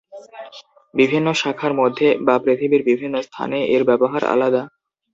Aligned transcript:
বিভিন্ন 0.93 1.27
শাখার 1.33 1.73
মধ্যে, 1.73 2.07
বা 2.27 2.35
পৃথিবীর 2.43 2.81
বিভিন্ন 2.89 3.15
স্থানে, 3.27 3.59
এর 3.73 3.81
ব্যবহার 3.89 4.23
আলাদা। 4.33 4.61